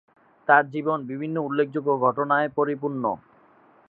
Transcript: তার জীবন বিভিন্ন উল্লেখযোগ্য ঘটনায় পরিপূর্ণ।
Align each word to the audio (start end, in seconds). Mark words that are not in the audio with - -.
তার 0.47 0.63
জীবন 0.69 0.99
বিভিন্ন 1.09 1.35
উল্লেখযোগ্য 1.39 1.89
ঘটনায় 2.05 2.47
পরিপূর্ণ। 2.49 3.03